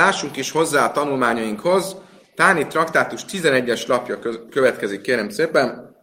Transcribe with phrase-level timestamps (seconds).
[0.00, 1.96] Lássunk is hozzá a tanulmányainkhoz.
[2.34, 4.18] Táni traktátus 11-es lapja
[4.50, 5.96] következik, kérem szépen.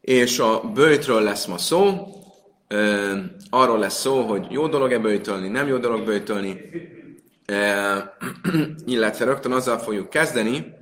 [0.00, 2.06] És a bőjtről lesz ma szó.
[3.50, 6.60] arról lesz szó, hogy jó dolog-e bőjtölni, nem jó dolog bőjtölni.
[8.86, 10.74] illetve rögtön azzal fogjuk kezdeni,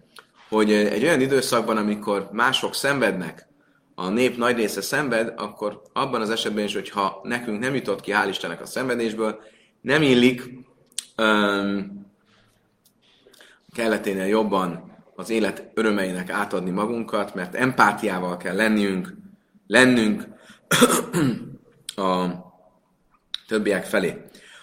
[0.48, 3.46] hogy egy olyan időszakban, amikor mások szenvednek,
[3.94, 8.12] a nép nagy része szenved, akkor abban az esetben is, hogyha nekünk nem jutott ki,
[8.14, 9.40] hál' Istennek a szenvedésből,
[9.80, 10.42] nem illik
[11.16, 12.06] um,
[13.74, 19.14] kelleténél jobban az élet örömeinek átadni magunkat, mert empátiával kell lennünk,
[19.66, 20.26] lennünk
[21.96, 22.26] a
[23.48, 24.22] többiek felé.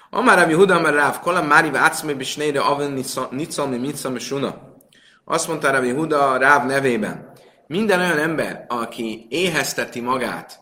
[0.10, 4.78] Amár Rabbi Huda, mert Ráv, kolam mári vátszmé bisnére aven nicalmi micam suna.
[5.26, 7.32] Azt mondta Rabbi Huda Ráv nevében,
[7.68, 10.60] minden olyan ember, aki éhezteti magát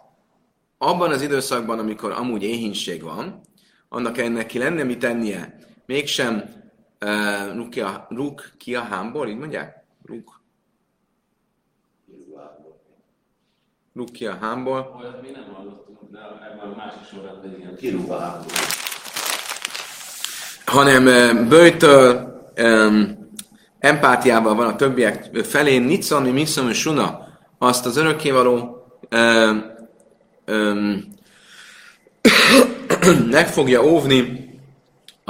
[0.77, 3.41] abban az időszakban, amikor amúgy éhínség van,
[3.90, 5.58] annak ennek ki lenne mit tennie,
[5.89, 6.43] mégsem
[7.05, 9.84] uh, rúg, ki a, rúg ki a hámból, így mondják?
[10.05, 10.23] Rúg.
[13.93, 14.96] Rúg ki a hámból.
[14.99, 16.20] Olyat még nem hallottunk, de
[16.51, 17.01] ebben a másik
[17.81, 18.05] igen.
[20.65, 23.29] Hanem uh, bőjtől, um,
[23.79, 29.63] empátiával van a többiek felé, Nicani, Miszom és Suna, azt az örökkévaló um,
[30.55, 31.07] um,
[33.29, 34.49] meg fogja óvni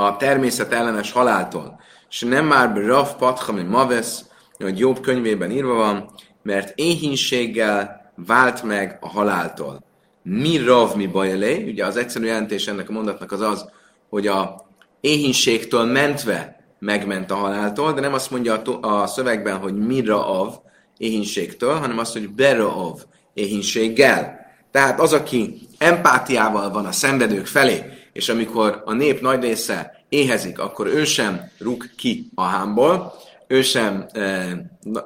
[0.06, 1.80] a természet ellenes haláltól.
[2.10, 4.26] És nem már Rav Pathami Mavesz,
[4.58, 6.10] hogy jobb könyvében írva van,
[6.44, 9.84] mert éhínséggel vált meg a haláltól.
[10.24, 11.70] Mi Rav mi bajelé?
[11.72, 13.70] Ugye az egyszerű jelentés ennek a mondatnak az az,
[14.10, 14.68] hogy a
[15.02, 20.54] éhínségtől mentve megment a haláltól, de nem azt mondja a, szövegben, hogy mira av
[20.98, 23.02] éhínségtől, hanem azt, hogy bera av
[23.34, 24.40] éhínséggel.
[24.72, 30.60] Tehát az, aki empátiával van a szenvedők felé, és amikor a nép nagy része éhezik,
[30.60, 33.14] akkor ő sem rúg ki a hámból,
[33.48, 34.56] ő sem e,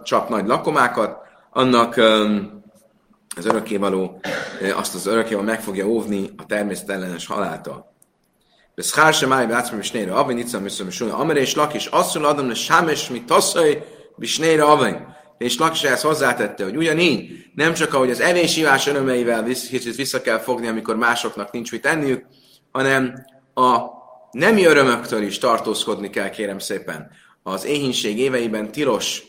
[0.03, 1.17] csap nagy lakomákat,
[1.51, 2.03] annak e,
[3.35, 4.19] az örökkévaló,
[4.61, 7.91] e, azt az örökkévaló meg fogja óvni a természetellenes haláltól.
[8.75, 11.85] De szár sem állj, látszom, és nére avin, itt szám, és amire és lak, és
[11.85, 13.83] asszul adom, hogy sámes, mi taszaj,
[14.19, 15.11] és nére avin.
[15.37, 20.39] És Lakis ezt hozzátette, hogy ugyanígy, nem csak ahogy az evésívás örömeivel kicsit vissza kell
[20.39, 22.25] fogni, amikor másoknak nincs mit enniük,
[22.73, 23.79] hanem a
[24.31, 27.11] nemi örömöktől is tartózkodni kell, kérem szépen.
[27.43, 29.23] Az éhínség éveiben tilos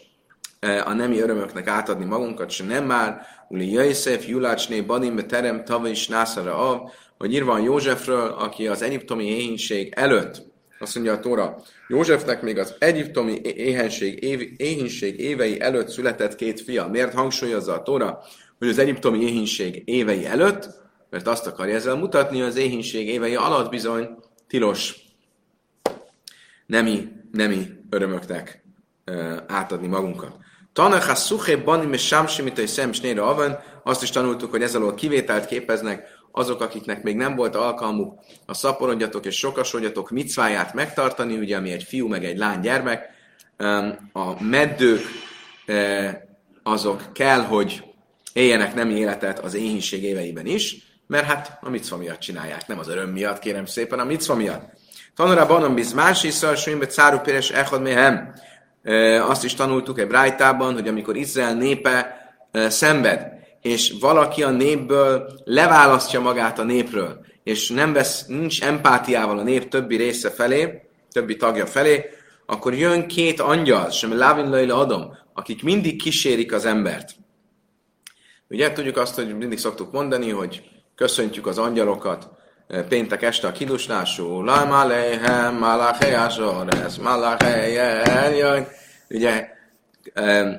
[0.84, 6.08] a nemi örömöknek átadni magunkat, se nem már, Uli Jöjszef, Julácsné, Badimbe, Terem, Tava is
[6.08, 10.42] Nászara Av, hogy írva Józsefről, aki az egyiptomi éhínség előtt,
[10.78, 16.60] azt mondja a Tóra, Józsefnek még az egyiptomi éhenség, év, éhínség évei előtt született két
[16.60, 16.88] fia.
[16.88, 18.18] Miért hangsúlyozza a Tóra,
[18.58, 20.83] hogy az egyiptomi éhínség évei előtt?
[21.14, 24.08] Mert azt akarja ezzel mutatni, hogy az éhínség évei alatt bizony
[24.48, 24.94] tilos
[26.66, 28.64] nemi, nemi örömöknek
[29.46, 30.36] átadni magunkat.
[30.72, 34.94] Tanach szuché bani me sámsi, mint egy szem avan, azt is tanultuk, hogy ez alól
[34.94, 41.56] kivételt képeznek azok, akiknek még nem volt alkalmuk a szaporodjatok és sokasodjatok micváját megtartani, ugye,
[41.56, 43.08] ami egy fiú meg egy lány gyermek,
[44.12, 45.02] a meddők
[46.62, 47.84] azok kell, hogy
[48.32, 52.88] éljenek nem életet az éhínség éveiben is, mert hát a micva miatt csinálják, nem az
[52.88, 54.72] öröm miatt, kérem szépen, a micva miatt.
[55.14, 58.34] Tanulra banom biz más is, szóval cáru péres echad méhem.
[59.20, 62.16] Azt is tanultuk egy brájtában, hogy amikor Izrael népe
[62.52, 69.42] szenved, és valaki a népből leválasztja magát a népről, és nem vesz, nincs empátiával a
[69.42, 72.04] nép többi része felé, többi tagja felé,
[72.46, 77.14] akkor jön két angyal, sem Lávin Laila adom, akik mindig kísérik az embert.
[78.48, 80.62] Ugye tudjuk azt, hogy mindig szoktuk mondani, hogy
[80.94, 82.28] köszöntjük az angyalokat.
[82.66, 88.68] Eh, péntek este a kidusnású, la maléhem, malachejásor, ez malachejel,
[89.08, 89.52] ugye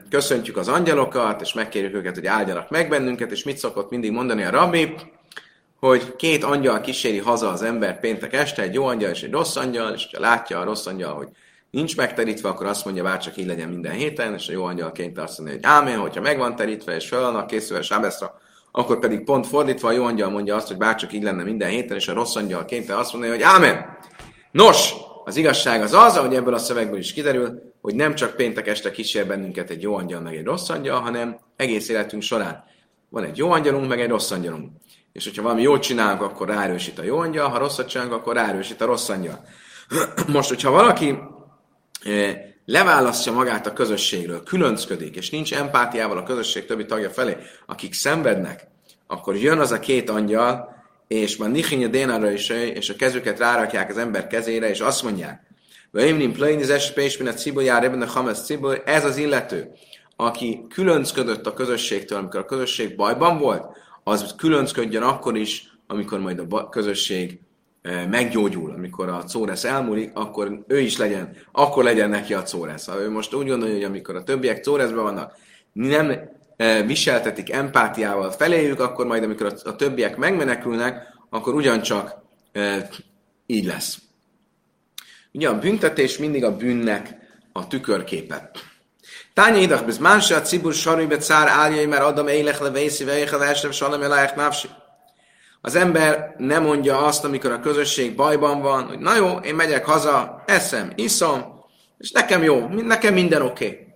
[0.09, 4.43] köszöntjük az angyalokat, és megkérjük őket, hogy áldjanak meg bennünket, és mit szokott mindig mondani
[4.43, 4.95] a rabbi,
[5.79, 9.55] hogy két angyal kíséri haza az ember péntek este, egy jó angyal és egy rossz
[9.55, 11.27] angyal, és ha látja a rossz angyal, hogy
[11.71, 14.91] nincs megterítve, akkor azt mondja, bár csak így legyen minden héten, és a jó angyal
[14.91, 18.39] kényte azt mondja, hogy ámen, hogyha meg van terítve, és fel vannak készülve sábeszra,
[18.75, 21.69] akkor pedig pont fordítva a jó angyal mondja azt, hogy bár csak így lenne minden
[21.69, 23.97] héten, és a rossz angyal kényte azt mondja, hogy ámen.
[24.51, 24.93] Nos,
[25.23, 28.91] az igazság az az, ahogy ebből a szövegből is kiderül, hogy nem csak péntek este
[28.91, 32.63] kísér bennünket egy jó angyal, meg egy rossz angyal, hanem egész életünk során.
[33.09, 34.71] Van egy jó angyalunk, meg egy rossz angyalunk.
[35.13, 38.81] És hogyha valami jót csinálunk, akkor ráerősít a jó angyal, ha rosszat csinálunk, akkor ráerősít
[38.81, 39.45] a rossz angyal.
[40.33, 41.17] Most, hogyha valaki
[42.03, 47.93] eh, leválasztja magát a közösségről, különcködik, és nincs empátiával a közösség többi tagja felé, akik
[47.93, 48.67] szenvednek,
[49.07, 50.73] akkor jön az a két angyal,
[51.07, 55.43] és már Nichinja Dénára is, és a kezüket rárakják az ember kezére, és azt mondják,
[55.91, 59.71] Vajimnim plöjn az espés, mint a cibor jár ebben a hames cibor, ez az illető,
[60.15, 63.65] aki különcködött a közösségtől, amikor a közösség bajban volt,
[64.03, 67.39] az különcködjön akkor is, amikor majd a közösség
[68.09, 72.85] meggyógyul, amikor a córesz elmúlik, akkor ő is legyen, akkor legyen neki a córesz.
[72.85, 75.37] Ha ő most úgy gondolja, hogy amikor a többiek córeszben vannak,
[75.71, 76.13] nem
[76.85, 82.15] viseltetik empátiával feléjük, akkor majd amikor a, a többiek megmenekülnek, akkor ugyancsak
[83.45, 83.97] így lesz.
[85.31, 87.15] Ugye a büntetés mindig a bűnnek
[87.51, 88.51] a tükörképe.
[89.33, 93.37] Tánya idach, biz mánse a cibur sarújbe cár áljai, mert adom élech le vészi vejéha
[93.37, 94.67] vesev salem elájek návsi.
[95.65, 99.85] Az ember nem mondja azt, amikor a közösség bajban van, hogy na jó, én megyek
[99.85, 101.63] haza, eszem, iszom,
[101.97, 103.65] és nekem jó, nekem minden oké.
[103.65, 103.87] Okay.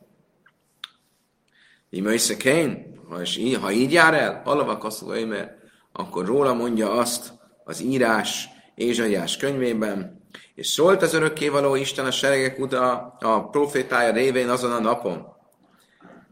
[1.89, 3.19] Íme kén, ha,
[3.61, 4.87] ha így jár el, alavak
[5.27, 5.51] mert
[5.91, 7.33] akkor róla mondja azt
[7.63, 10.23] az írás Ézsaiás könyvében,
[10.55, 15.25] és szólt az örökkévaló Isten a seregek uta a profétája révén azon a napon,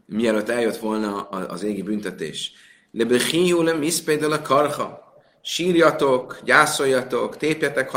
[0.06, 2.52] mielőtt eljött volna az égi büntetés.
[2.90, 5.06] Lebechiú le miszpédel a karha.
[5.50, 7.90] Sírjatok, gyászoljatok, tépjetek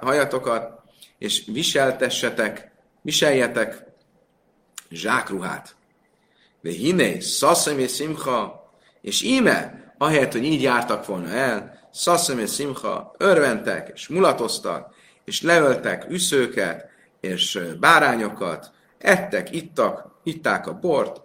[0.00, 0.80] hajatokat,
[1.18, 2.72] és viseltessetek,
[3.02, 3.84] viseljetek
[4.90, 5.74] zsákruhát.
[6.60, 8.70] De hiné, szaszem és szimcha,
[9.00, 14.94] és íme, ahelyett, hogy így jártak volna el, szaszem és szimcha, örventek, és mulatoztak,
[15.24, 16.88] és leöltek üszőket,
[17.20, 21.20] és bárányokat, ettek, ittak, itták a bort,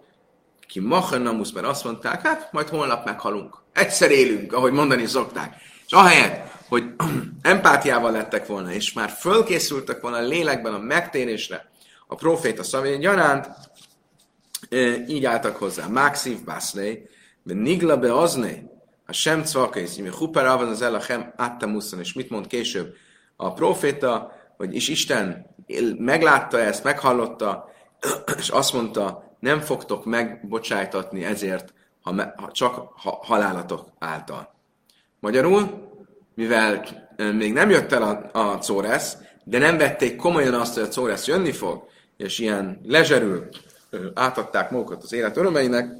[0.66, 3.66] ki machenamusz, mert azt mondták, hát majd holnap meghalunk.
[3.78, 5.54] Egyszer élünk, ahogy mondani szokták.
[5.86, 6.84] És ahelyett, hogy
[7.42, 11.70] empátiával lettek volna, és már fölkészültek volna a lélekben a megtérésre,
[12.06, 13.48] a proféta szavén gyanánt,
[15.08, 15.86] így álltak hozzá.
[15.86, 17.08] Máxív bászlé,
[17.42, 18.64] nigla be azné,
[19.06, 22.94] a sem cvakész, mi huper avan az elachem áttamuszan, és mit mond később
[23.36, 25.46] a proféta, hogy is Isten
[25.98, 27.68] meglátta ezt, meghallotta,
[28.38, 31.72] és azt mondta, nem fogtok megbocsájtatni ezért,
[32.36, 34.54] ha, csak ha, halálatok által.
[35.20, 35.88] Magyarul,
[36.34, 36.84] mivel
[37.16, 41.26] még nem jött el a, a Córesz, de nem vették komolyan azt, hogy a Córesz
[41.26, 43.48] jönni fog, és ilyen lezserül
[44.14, 45.92] átadták magukat az élet örömeinek,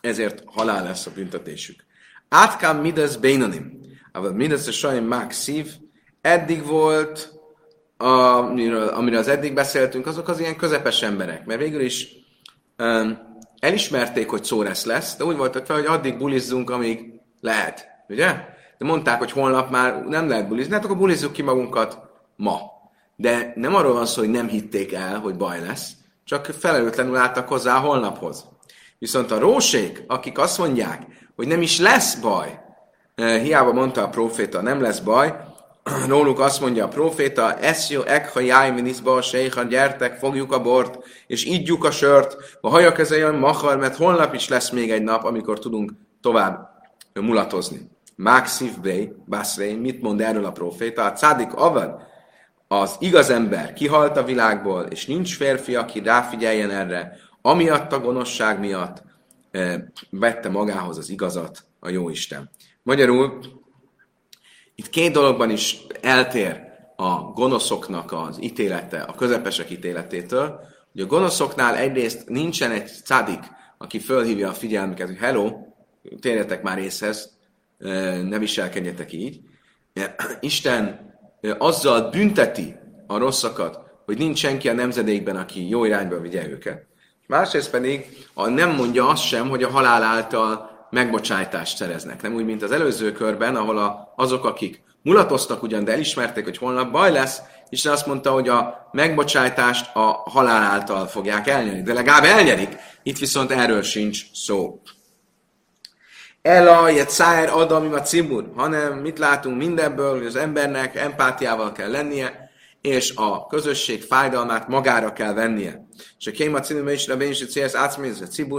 [0.00, 1.84] ezért halál lesz a büntetésük.
[2.28, 3.80] Átkám midesz bénanim,
[4.12, 5.72] aber midesz a sajn mák szív,
[6.20, 7.32] eddig volt,
[7.96, 12.08] amiről, amiről az eddig beszéltünk, azok az ilyen közepes emberek, mert végül is
[12.78, 13.29] um,
[13.60, 18.26] elismerték, hogy Szóresz lesz, de úgy voltak fel, hogy addig bulizzunk, amíg lehet, ugye?
[18.78, 21.98] De mondták, hogy holnap már nem lehet bulizni, hát akkor bulizzuk ki magunkat
[22.36, 22.58] ma.
[23.16, 25.90] De nem arról van szó, hogy nem hitték el, hogy baj lesz,
[26.24, 28.44] csak felelőtlenül álltak hozzá a holnaphoz.
[28.98, 32.60] Viszont a rósék, akik azt mondják, hogy nem is lesz baj,
[33.14, 35.34] eh, hiába mondta a proféta, nem lesz baj,
[36.08, 41.84] róluk azt mondja a proféta, eszjó ekha jájminiszba, sejha, gyertek, fogjuk a bort, és ígyjuk
[41.84, 45.58] a sört, a hajak ez olyan mahar, mert holnap is lesz még egy nap, amikor
[45.58, 46.68] tudunk tovább
[47.14, 47.90] mulatozni.
[48.16, 51.04] Máxif Bey, Basrei, mit mond erről a proféta?
[51.04, 52.08] A cádik avad,
[52.68, 58.58] az igaz ember kihalt a világból, és nincs férfi, aki ráfigyeljen erre, amiatt a gonoszság
[58.58, 59.02] miatt
[59.50, 62.50] e, vette magához az igazat a Jóisten.
[62.82, 63.40] Magyarul
[64.80, 66.60] itt két dologban is eltér
[66.96, 70.60] a gonoszoknak az ítélete, a közepesek ítéletétől,
[70.92, 73.40] hogy a gonoszoknál egyrészt nincsen egy cadik,
[73.78, 75.52] aki fölhívja a figyelmüket, hogy hello,
[76.20, 77.38] térjetek már észhez,
[78.28, 79.40] ne viselkedjetek így.
[80.40, 81.14] Isten
[81.58, 86.86] azzal bünteti a rosszakat, hogy nincs senki a nemzedékben, aki jó irányba vigye őket.
[87.26, 92.22] Másrészt pedig a nem mondja azt sem, hogy a halál által megbocsájtást szereznek.
[92.22, 96.58] Nem úgy, mint az előző körben, ahol a, azok, akik mulatoztak ugyan, de elismerték, hogy
[96.58, 97.40] holnap baj lesz,
[97.72, 101.82] Isten azt mondta, hogy a megbocsájtást a halál által fogják elnyerni.
[101.82, 102.76] De legalább elnyerik.
[103.02, 104.80] Itt viszont erről sincs szó.
[106.42, 112.50] Ela, Jetszájer, Adam, a Cibur, hanem mit látunk mindebből, hogy az embernek empátiával kell lennie,
[112.80, 115.86] és a közösség fájdalmát magára kell vennie.
[116.18, 117.40] És a Kéma Cibur is, Rabén is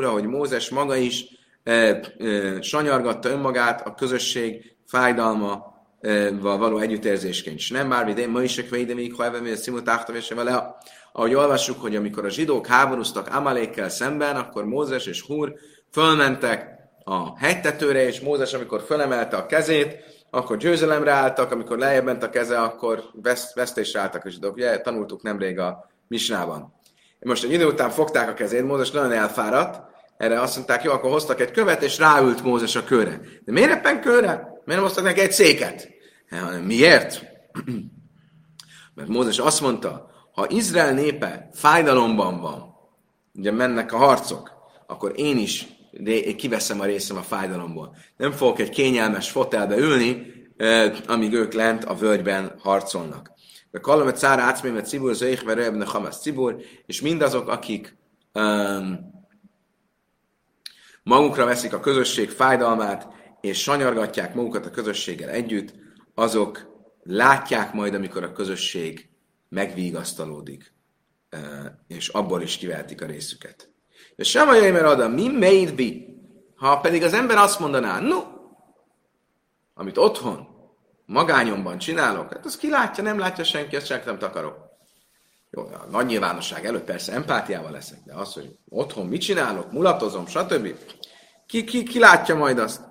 [0.09, 1.25] hogy Mózes maga is
[2.61, 5.69] sanyargatta önmagát a közösség fájdalma
[6.39, 7.57] való együttérzésként.
[7.57, 9.45] És nem már vidén, ma is a kvéde még, ha ebben
[10.13, 10.75] és vele.
[11.13, 15.53] Ahogy olvassuk, hogy amikor a zsidók háborúztak Amalékkel szemben, akkor Mózes és Húr
[15.91, 16.69] fölmentek
[17.03, 19.97] a hegytetőre, és Mózes, amikor fölemelte a kezét,
[20.29, 23.03] akkor győzelemre álltak, amikor lejjebb ment a keze, akkor
[23.53, 24.55] vesztésre álltak a zsidók.
[24.55, 26.73] Ugye tanultuk nemrég a Misnában.
[27.19, 29.90] Most egy idő után fogták a kezét, Mózes nagyon elfáradt,
[30.21, 33.21] erre azt mondták, jó, akkor hoztak egy követ, és ráült Mózes a körre.
[33.45, 34.33] De miért éppen körre?
[34.35, 35.89] Miért nem hoztak neki egy széket?
[36.63, 37.23] Miért?
[38.95, 42.75] Mert Mózes azt mondta, ha Izrael népe fájdalomban van,
[43.33, 44.51] ugye mennek a harcok,
[44.87, 45.67] akkor én is
[46.37, 47.95] kiveszem a részem a fájdalomból.
[48.17, 50.25] Nem fogok egy kényelmes fotelbe ülni,
[51.07, 53.31] amíg ők lent a völgyben harcolnak.
[53.71, 57.97] De Kalamet Szára Ácmémet Cibur, Zöjchver, Rebne Hamas Cibur, és mindazok, akik
[58.33, 59.19] um,
[61.03, 63.07] magukra veszik a közösség fájdalmát,
[63.41, 65.73] és sanyargatják magukat a közösséggel együtt,
[66.15, 66.69] azok
[67.03, 69.09] látják majd, amikor a közösség
[69.49, 70.73] megvigasztalódik,
[71.87, 73.69] és abból is kivehetik a részüket.
[74.15, 76.09] És sem a mert oda, mi made be?
[76.55, 78.19] Ha pedig az ember azt mondaná, no,
[79.73, 80.47] amit otthon,
[81.05, 84.70] magányomban csinálok, hát az ki látja, nem látja senki, ezt csak nem takarok.
[85.53, 90.27] Jó, a nagy nyilvánosság előtt persze empátiával leszek, de az, hogy otthon mit csinálok, mulatozom,
[90.27, 90.75] stb.
[91.45, 92.81] Ki, ki, ki látja majd azt?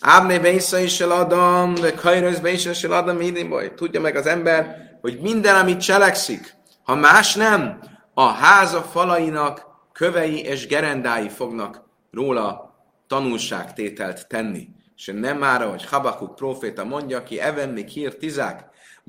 [0.00, 3.74] Ábné Beisza is eladom, de Kajrőz Beisza is eladom, baj.
[3.74, 7.80] Tudja meg az ember, hogy minden, amit cselekszik, ha más nem,
[8.14, 12.74] a háza falainak kövei és gerendái fognak róla
[13.06, 14.68] tanulságtételt tenni.
[14.96, 18.16] És nem már, hogy Habakuk proféta mondja ki, Evenni hír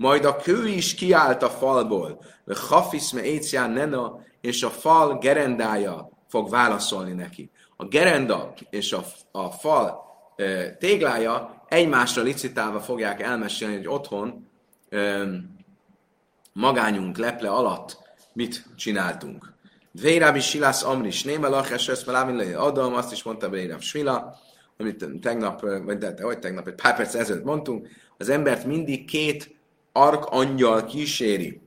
[0.01, 2.23] majd a kő is kiállt a falból,
[2.55, 3.21] Hafisz me
[3.67, 7.51] nena, és a fal gerendája fog válaszolni neki.
[7.77, 10.03] A gerenda és a, a fal
[10.35, 14.47] e, téglája egymásra licitálva fogják elmesélni, hogy otthon
[14.89, 15.23] e,
[16.53, 17.97] magányunk leple alatt
[18.33, 19.53] mit csináltunk.
[19.91, 22.07] Vérábi Silász Amris, Néma Laches, ezt
[22.55, 24.35] Adam, azt is mondta Véráb Svila,
[24.77, 29.05] amit tegnap, vagy de, de, hogy tegnap, egy pár perc ezelőtt mondtunk, az embert mindig
[29.05, 29.59] két
[29.91, 31.61] ark angyal kíséri.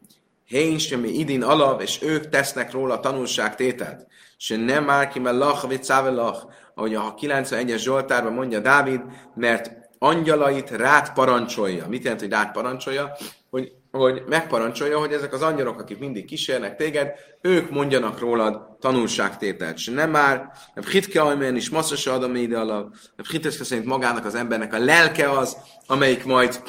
[0.44, 4.06] Hén semmi idin alav, és ők tesznek róla tanulságtételt.
[4.36, 9.00] Se nem már ki, mert lach, vagy lach, ahogy a 91-es Zsoltárban mondja Dávid,
[9.34, 11.88] mert angyalait rád parancsolja.
[11.88, 13.16] Mit jelent, hogy rád parancsolja?
[13.50, 19.76] Hogy hogy megparancsolja, hogy ezek az angyalok, akik mindig kísérnek téged, ők mondjanak rólad tanulságtételt.
[19.76, 24.24] És nem már, nem hitke ajmén is masszasa adom ide alap, nem hitke szerint magának
[24.24, 26.62] az embernek a lelke az, amelyik majd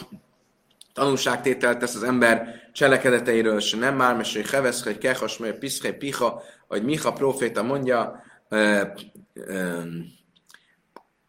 [0.96, 6.42] tanulságtételt tesz az ember cselekedeteiről, és nem már, hogy hevesz, hogy kehas, mert piszhe, piha,
[6.68, 8.82] hogy Miha proféta mondja, ö,
[9.34, 9.80] ö,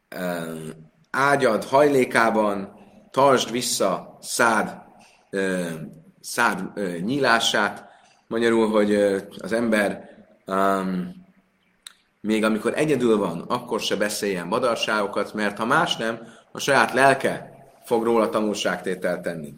[0.09, 0.55] ö,
[1.11, 2.75] ágyad hajlékában,
[3.11, 4.85] tartsd vissza szád
[6.21, 6.63] szád
[7.01, 7.89] nyílását,
[8.27, 8.95] magyarul, hogy
[9.39, 10.11] az ember
[10.47, 11.15] um,
[12.21, 16.19] még amikor egyedül van, akkor se beszéljen madarságokat, mert ha más nem,
[16.53, 17.56] a saját lelke
[17.87, 19.55] fog róla tanulságtételt tenni.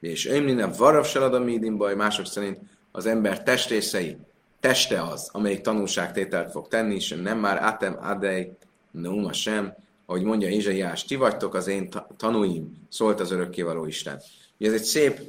[0.00, 1.28] És én minden varav se
[1.76, 2.58] baj, mások szerint
[2.92, 4.16] az ember testrészei,
[4.60, 8.56] teste az, amelyik tanulságtételt fog tenni, és nem már átem adej,
[8.90, 9.74] neuma sem,
[10.06, 14.20] ahogy mondja Ézsaiás, ti vagytok az én tanúim, szólt az örökkévaló Isten.
[14.58, 15.20] Ez egy szép,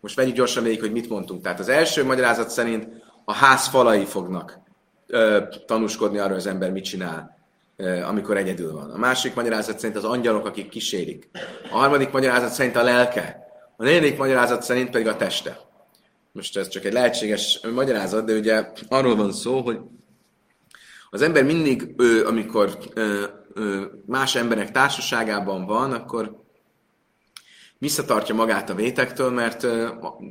[0.00, 1.42] most vegyük gyorsan végig, hogy mit mondtunk.
[1.42, 2.88] Tehát az első magyarázat szerint
[3.24, 4.58] a ház falai fognak
[5.06, 7.37] ö, tanúskodni arról, hogy az ember mit csinál,
[8.06, 8.90] amikor egyedül van.
[8.90, 11.30] A másik magyarázat szerint az angyalok, akik kísérik.
[11.70, 13.46] A harmadik magyarázat szerint a lelke.
[13.76, 15.60] A negyedik magyarázat szerint pedig a teste.
[16.32, 19.78] Most ez csak egy lehetséges magyarázat, de ugye arról van szó, hogy
[21.10, 22.78] az ember mindig, ő, amikor
[24.06, 26.46] más emberek társaságában van, akkor
[27.78, 29.66] visszatartja magát a vétektől, mert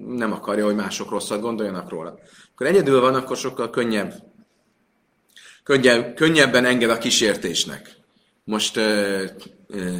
[0.08, 2.20] nem akarja, hogy mások rosszat gondoljanak róla.
[2.54, 4.14] Akkor egyedül van, akkor sokkal könnyebb,
[5.68, 7.96] könnyebb könnyebben enged a kísértésnek.
[8.44, 8.80] Most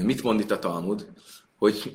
[0.04, 1.08] mit mond itt a Talmud?
[1.58, 1.92] Hogy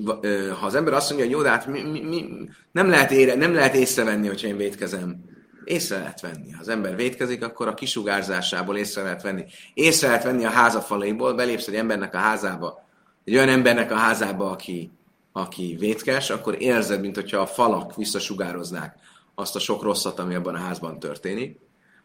[0.59, 2.25] ha az ember azt mondja, hogy jó, de hát mi, mi, mi,
[2.71, 5.23] nem, lehet ére, nem lehet észrevenni, hogyha én vétkezem.
[5.63, 6.51] Észre lehet venni.
[6.51, 9.43] Ha az ember vétkezik, akkor a kisugárzásából észre lehet venni.
[9.73, 12.85] Észre lehet venni a házafalaiból, belépsz egy embernek a házába,
[13.25, 14.91] egy olyan embernek a házába, aki
[15.35, 18.95] aki vétkes, akkor érzed, mint hogyha a falak visszasugároznák
[19.35, 21.59] azt a sok rosszat, ami abban a házban történik.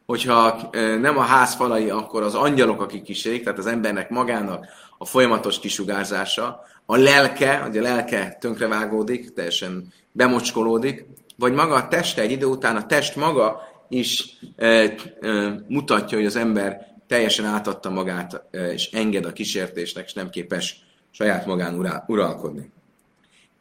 [0.09, 4.67] Hogyha nem a ház falai, akkor az angyalok, akik kísérik, tehát az embernek magának
[4.99, 12.23] a folyamatos kisugárzása, a lelke, hogy a lelke tönkrevágódik, teljesen bemocskolódik, vagy maga a teste
[12.23, 14.95] egy idő után, a test maga is e, e,
[15.69, 20.77] mutatja, hogy az ember teljesen átadta magát, e, és enged a kísértésnek, és nem képes
[21.11, 22.73] saját magán urá, uralkodni.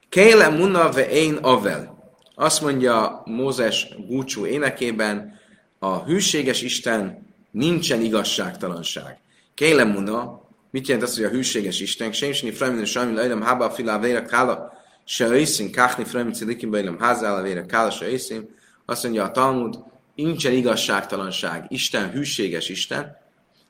[0.10, 2.12] Kéle muna ve én avel.
[2.36, 5.37] Azt mondja Mózes búcsú énekében,
[5.80, 9.20] a hűséges Isten nincsen igazságtalanság.
[9.54, 10.42] Kéle muna,
[10.72, 12.12] mit jelent az, hogy a hűséges Isten?
[12.12, 14.74] Sémsni fremin és sajmin lejlem hába filá vére kála,
[15.06, 18.56] se őszín, káhni fremin cilikim bejlem házála vére kála, se őszín.
[18.86, 19.80] Azt mondja a Talmud,
[20.16, 21.66] nincsen igazságtalanság.
[21.70, 23.18] Isten hűséges Isten,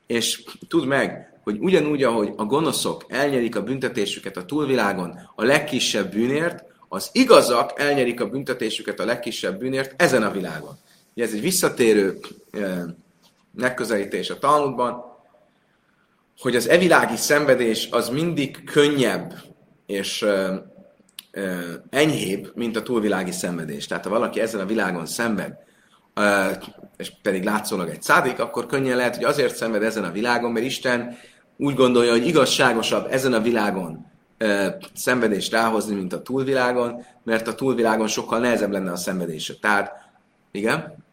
[0.06, 6.12] és tudd meg, hogy ugyanúgy, ahogy a gonoszok elnyerik a büntetésüket a túlvilágon a legkisebb
[6.12, 10.78] bűnért, Az igazak elnyerik a büntetésüket a legkisebb bűnért ezen a világon.
[11.18, 12.18] Ugye ez egy visszatérő
[13.54, 15.04] megközelítés a Talmudban,
[16.38, 19.34] hogy az evilági szenvedés az mindig könnyebb
[19.86, 20.26] és
[21.90, 23.86] enyhébb, mint a túlvilági szenvedés.
[23.86, 25.56] Tehát ha valaki ezen a világon szenved,
[26.96, 30.66] és pedig látszólag egy szádik, akkor könnyen lehet, hogy azért szenved ezen a világon, mert
[30.66, 31.16] Isten
[31.56, 34.06] úgy gondolja, hogy igazságosabb ezen a világon
[34.94, 39.54] szenvedést ráhozni, mint a túlvilágon, mert a túlvilágon sokkal nehezebb lenne a szenvedése.
[39.60, 39.92] Tehát,
[40.50, 41.06] igen?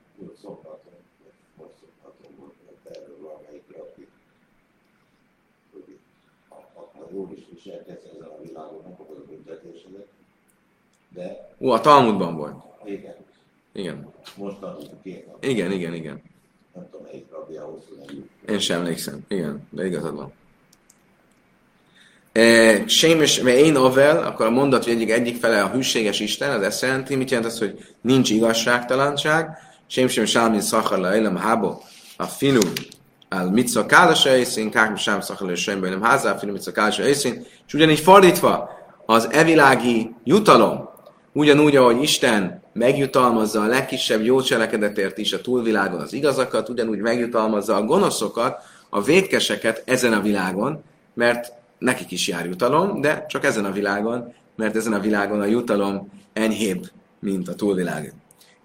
[7.15, 10.07] jól is viselkedsz ezen a világon, nem kapod a büntetésedet.
[11.15, 11.50] De...
[11.60, 12.55] Ó, a Talmudban volt.
[12.86, 13.15] Igen.
[13.74, 14.13] Igen.
[14.36, 15.27] Most tanultuk két.
[15.39, 16.22] Igen, igen, igen.
[16.74, 17.84] Nem tudom, melyik rabbi ahhoz,
[18.48, 19.19] Én sem emlékszem.
[19.27, 20.31] Igen, de igazad van.
[22.31, 26.51] E, Sémes, mert én avel, akkor a mondat, hogy egyik, egyik fele a hűséges Isten,
[26.51, 29.57] az ezt jelenti, mit jelent az, hogy nincs igazságtalanság.
[29.88, 31.79] Sém sem sámin szakar le hábo,
[32.17, 32.60] a finu,
[33.29, 37.74] al mitzvah kálasa észén, kákm sem szakhalő semben, nem házá, finom mitzvah kálasa észén, és
[37.74, 38.69] ugyanígy fordítva,
[39.05, 40.89] az evilági jutalom,
[41.36, 47.75] ugyanúgy, ahogy Isten megjutalmazza a legkisebb jó cselekedetért is a túlvilágon az igazakat, ugyanúgy megjutalmazza
[47.75, 53.65] a gonoszokat, a védkeseket ezen a világon, mert nekik is jár jutalom, de csak ezen
[53.65, 56.89] a világon, mert ezen a világon a jutalom enyhébb,
[57.20, 58.13] mint a túlvilágon.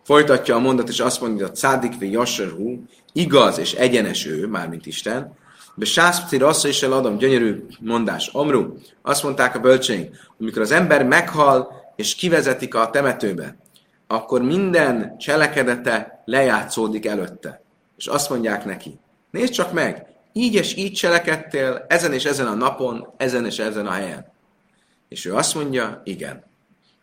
[0.03, 2.25] Folytatja a mondat, és azt mondja, hogy a cádik ve
[3.13, 5.33] igaz és egyenes ő, mármint Isten,
[5.75, 8.31] de sászpci rassza is eladom, gyönyörű mondás.
[8.33, 13.57] Amru, azt mondták a bölcseink, amikor az ember meghal és kivezetik a temetőbe,
[14.07, 17.63] akkor minden cselekedete lejátszódik előtte.
[17.97, 18.99] És azt mondják neki,
[19.31, 23.87] nézd csak meg, így és így cselekedtél, ezen és ezen a napon, ezen és ezen
[23.87, 24.33] a helyen.
[25.09, 26.45] És ő azt mondja, igen.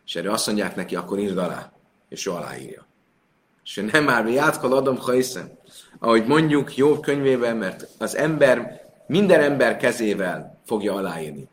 [0.06, 1.72] És erre azt mondják neki, akkor írd alá.
[2.08, 2.86] És ő aláírja.
[3.64, 5.50] És nem már mi átkal adom, ha hiszem.
[5.98, 11.48] Ahogy mondjuk jó könyvében, mert az ember minden ember kezével fogja aláírni.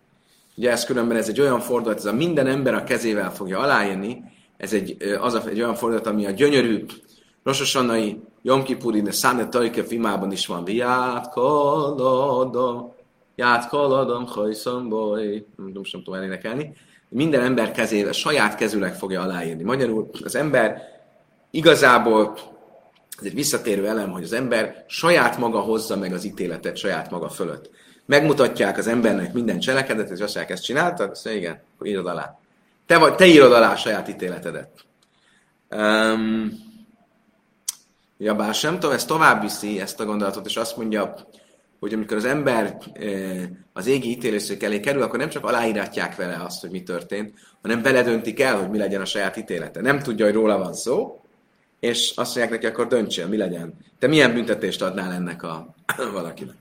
[0.58, 4.24] Ugye ez különben ez egy olyan fordulat, ez a minden ember a kezével fogja aláírni,
[4.58, 6.86] ez egy, az a, egy olyan fordulat, ami a gyönyörű
[7.44, 10.63] Rososannai Jom Kipuri, de Száne Tajke filmában is van.
[10.68, 12.94] Ját kaladom,
[13.36, 15.46] ját kaladom, hajszom boly.
[15.56, 16.74] Nem tudom, sem tudom elénekelni.
[17.10, 19.63] Minden ember kezével, saját kezüleg fogja aláírni.
[19.63, 20.82] Magyarul az ember
[21.52, 22.38] igazából
[23.20, 27.30] ez egy visszatérő elem, hogy az ember saját maga hozza meg az ítéletet saját maga
[27.30, 27.70] fölött.
[28.06, 31.10] Megmutatják az embernek minden cselekedet, és azt mondják, ezt csináltad?
[31.10, 32.39] Azt mondja, igen, akkor írod alá.
[32.86, 34.70] Te, vagy, te írod alá a saját ítéletedet.
[35.70, 36.52] Um,
[38.18, 41.15] ja, bár sem tudom, ez tovább viszi ezt a gondolatot, és azt mondja,
[41.80, 42.78] hogy amikor az ember
[43.74, 47.82] az égi ítélőszék elé kerül, akkor nem csak aláíratják vele azt, hogy mi történt, hanem
[47.82, 49.82] beledöntik el, hogy mi legyen a saját ítélete.
[49.82, 51.22] Nem tudja, hogy róla van szó,
[51.80, 53.74] és azt mondják neki, akkor döntsél, mi legyen.
[54.00, 55.76] Te milyen büntetést adnál ennek a
[56.13, 56.56] valakinek?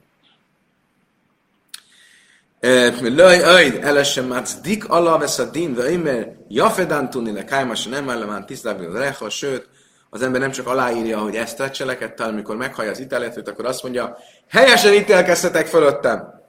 [5.17, 9.69] Vesz a din, vöjmer, jafedán tudni le kájmas, nem ellemán tisztább a reha, sőt,
[10.09, 13.83] az ember nem csak aláírja, hogy ezt a cselekedtel, amikor meghallja az ítéletet, akkor azt
[13.83, 14.17] mondja,
[14.49, 16.41] helyesen ítélkeztetek fölöttem,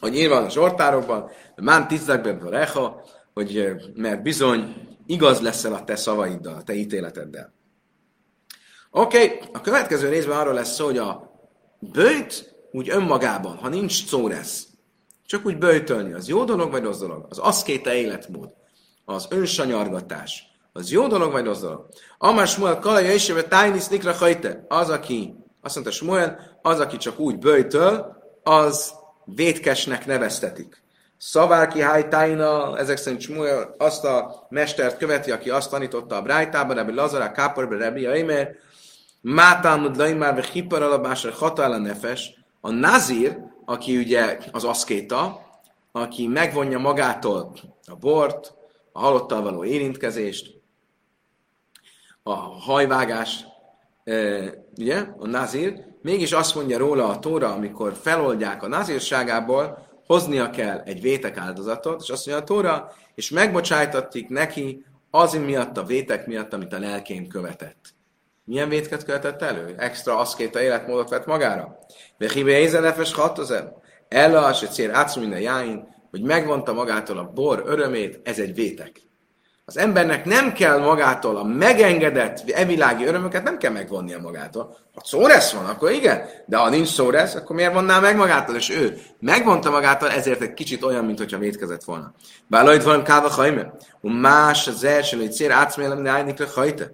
[0.00, 4.74] hogy írva a zsortárokban, mán tisztább a reha, hogy mert bizony
[5.06, 7.52] igaz leszel a te szavaiddal, a te ítéleteddel.
[8.90, 9.38] Oké, okay.
[9.52, 11.30] a következő részben arról lesz szó, hogy a
[11.78, 14.72] bőjt úgy önmagában, ha nincs lesz,
[15.26, 17.26] csak úgy bőjtölni, az jó dolog vagy rossz dolog?
[17.28, 18.48] Az aszkéta életmód,
[19.04, 21.86] az önsanyargatás, az jó dolog vagy rossz dolog?
[22.18, 27.18] Amár Smuel kalaja és tájnisz nikra hajte, az, aki, azt mondta Smuel, az, aki csak
[27.18, 28.92] úgy bőjtöl, az
[29.24, 30.82] vétkesnek neveztetik.
[31.18, 36.92] Szavárki hájtáina, ezek szerint Smuel azt a mestert követi, aki azt tanította a Brájtában, Rebbi
[36.92, 38.56] Lazará, Káporbe, Rebbi Aimer,
[39.20, 45.40] Mátámud Laimár, Hipar alapásra hatál nefes, a nazír, aki ugye az aszkéta,
[45.92, 47.52] aki megvonja magától
[47.86, 48.54] a bort,
[48.92, 50.62] a halottal való érintkezést,
[52.22, 53.44] a hajvágás,
[54.04, 54.14] e,
[54.78, 60.78] ugye, a nazír, mégis azt mondja róla a tóra, amikor feloldják a nazírságából, hoznia kell
[60.78, 66.26] egy vétek áldozatot, és azt mondja a tóra, és megbocsájtatik neki az miatt, a vétek
[66.26, 67.93] miatt, amit a lelkén követett.
[68.44, 69.74] Milyen vétket követett elő?
[69.78, 71.78] Extra aszkéta életmódot vett magára.
[72.18, 73.72] De hibé ézenefes hatozem.
[74.08, 79.00] Ella, se cél átszó minden jáin, hogy megvonta magától a bor örömét, ez egy vétek.
[79.64, 84.76] Az embernek nem kell magától a megengedett evilági örömöket, nem kell megvonnia magától.
[84.94, 88.56] Ha szóresz van, akkor igen, de ha nincs szóresz, akkor miért vonná meg magától?
[88.56, 92.14] És ő megvonta magától, ezért egy kicsit olyan, mintha vétkezett volna.
[92.46, 96.90] Bár lajt van káva hajme, más az első, hogy cél átszmélem, de állnikra hajte.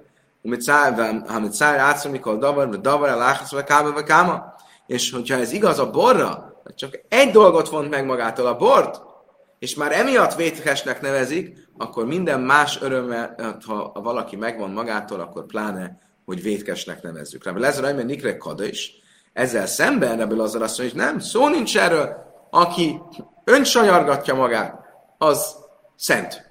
[1.26, 4.54] Hamitszár átszom, mikor davar, vagy davar, eláhatsz, vagy kába, vagy káma.
[4.86, 9.00] És hogyha ez igaz a borra, csak egy dolgot vont meg magától a bort,
[9.58, 15.46] és már emiatt vétkesnek nevezik, akkor minden más örömmel, hát, ha valaki megvan magától, akkor
[15.46, 17.44] pláne, hogy vétkesnek nevezzük.
[17.44, 19.00] Rabbi Lezer Ajmer Nikre Kada is,
[19.32, 22.16] ezzel szemben Rabbi Lazar azt mondja, hogy nem, szó nincs erről,
[22.50, 23.00] aki
[23.44, 24.80] önsajárgatja magát,
[25.18, 25.56] az
[25.96, 26.49] szent.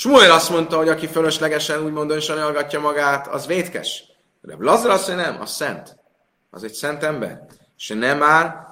[0.00, 4.04] Smuel azt mondta, hogy aki fölöslegesen úgymond önsanyargatja magát, az vétkes.
[4.42, 5.96] Rabbi Lazar azt mondja, nem, az szent.
[6.50, 7.46] Az egy szent ember.
[7.76, 8.66] Se nem már,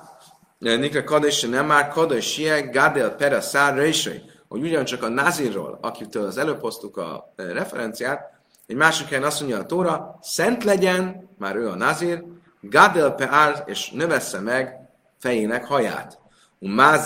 [0.59, 5.79] Nikre Kada se nem már Kada, sie Gadel Pera Szár Résai hogy ugyancsak a Nazirról,
[5.83, 8.31] akitől az előbb hoztuk a e, referenciát,
[8.67, 12.25] egy másik helyen azt mondja a Tóra, szent legyen, már ő a Nazir,
[12.61, 16.19] Gadel Peár, és növessze meg fejének haját.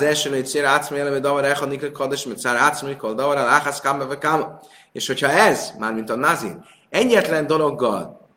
[0.00, 3.80] Első egy cél átszmélem, hogy davar echad nikre kades, mert szár átszmél, davar el áhász
[3.80, 4.60] kámba vagy káma.
[4.92, 6.56] És hogyha ez, már mint a Nazir,
[6.88, 8.28] egyetlen dologgal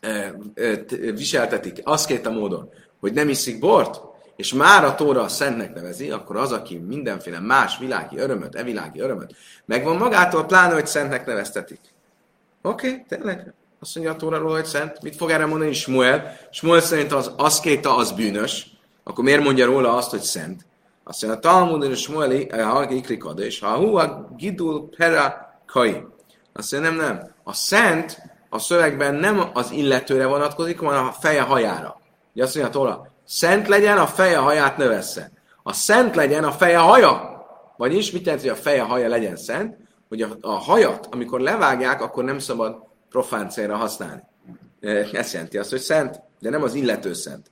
[0.00, 2.68] e, e, viseltetik, azt a módon,
[3.00, 4.00] hogy nem iszik bort,
[4.36, 9.00] és már a Tóra a szentnek nevezi, akkor az, aki mindenféle más világi örömöt, evilági
[9.00, 11.80] örömöt megvan magától, pláne, hogy szentnek neveztetik.
[12.62, 13.54] Oké, okay, tényleg.
[13.80, 15.02] Azt mondja a Tóra róla, hogy szent.
[15.02, 16.36] Mit fog erre mondani Smuel?
[16.50, 18.73] Smuel szerint az aszkéta az bűnös.
[19.04, 20.66] Akkor miért mondja róla azt, hogy szent?
[21.04, 25.54] Azt mondja, a Talmud és Smueli, eh, ha iklikad, és ha hu a gidul pera
[25.66, 26.02] kai.
[26.52, 27.34] Azt mondja, nem, nem.
[27.42, 32.00] A szent a szövegben nem az illetőre vonatkozik, hanem a feje hajára.
[32.34, 35.30] Ugye azt mondja Tóra, Szent legyen, a feje haját növessze.
[35.62, 37.44] A szent legyen, a feje haja.
[37.76, 39.76] Vagyis mit jelent, hogy a feje haja legyen szent?
[40.08, 42.76] Hogy a, a hajat, amikor levágják, akkor nem szabad
[43.10, 44.22] profán célra használni.
[45.12, 47.50] Ez jelenti azt, hogy szent, de nem az illető szent.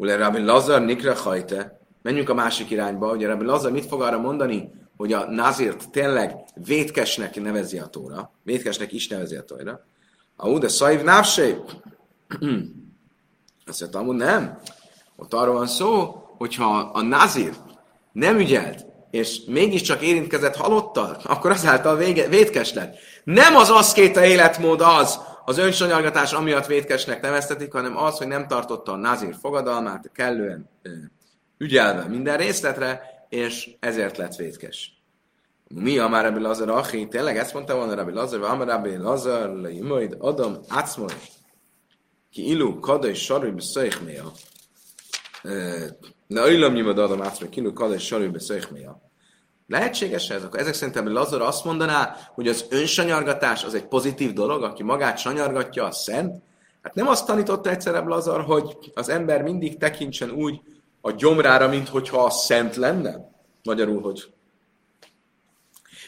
[0.00, 1.80] Ule Rabbi Lazar nikre hajte.
[2.02, 6.36] Menjünk a másik irányba, hogy Rabbi Lazar mit fog arra mondani, hogy a Nazirt tényleg
[6.54, 9.84] vétkesnek nevezi a tóra, vétkesnek is nevezi a tóra.
[10.36, 11.56] A de szaiv návsé.
[13.66, 14.58] Azt mondta, amúgy nem.
[15.16, 17.52] Ott arról van szó, hogyha a nazir
[18.12, 22.96] nem ügyelt, és mégiscsak érintkezett halottal, akkor azáltal vége, vétkes lett.
[23.24, 28.92] Nem az aszkéta életmód az, az önsanyargatás amiatt vétkesnek neveztetik, hanem az, hogy nem tartotta
[28.92, 30.70] a nazir fogadalmát kellően
[31.58, 34.98] ügyelve minden részletre, és ezért lett vétkes.
[35.74, 37.08] Mi a már Rabbi Lazar Achi?
[37.08, 41.20] Tényleg ezt mondta volna Rabbi Lazar, Amar Rabbi Lazar, Leimoid, Adam, Acmoid,
[42.30, 44.32] ki ilu, kada és sarui beszöjchméja.
[46.26, 49.09] Na, öllöm nyimad adom átszor, kinu kada és sarőbe szöjchméja.
[49.70, 50.44] Lehetséges ez?
[50.44, 55.18] Akkor ezek szerintem Lazar azt mondaná, hogy az önsanyargatás az egy pozitív dolog, aki magát
[55.18, 56.42] sanyargatja, a szent.
[56.82, 60.60] Hát nem azt tanította egyszerűbb Lazar, hogy az ember mindig tekintsen úgy
[61.00, 63.30] a gyomrára, mint hogyha a szent lenne?
[63.62, 64.32] Magyarul, hogy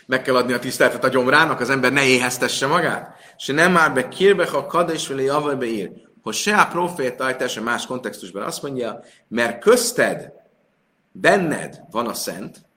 [0.07, 3.17] meg kell adni a tiszteletet a gyomrának, az ember ne éheztesse magát.
[3.37, 5.91] És nem már be kirbe, ha kada és vele javajbe ír
[6.23, 10.33] hogy se a proféta, teljesen más kontextusban azt mondja, mert közted,
[11.13, 12.71] benned van a szent,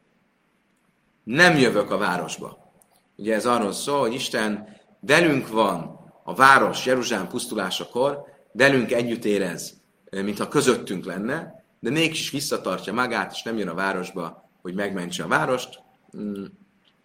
[1.25, 2.71] nem jövök a városba.
[3.15, 4.67] Ugye ez arról szól, hogy Isten
[4.99, 9.73] velünk van a város Jeruzsálem pusztulásakor, velünk együtt érez,
[10.09, 15.27] mintha közöttünk lenne, de mégis visszatartja magát, és nem jön a városba, hogy megmentse a
[15.27, 15.79] várost.
[16.11, 16.45] Hmm,